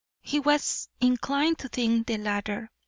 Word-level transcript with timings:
He 0.23 0.39
was 0.39 0.89
inclined 0.99 1.59
to 1.59 1.67
think 1.69 2.07
the 2.07 2.17
latter. 2.17 2.71